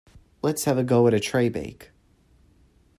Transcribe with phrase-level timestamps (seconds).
[0.41, 1.91] Let's have a go at a tray bake.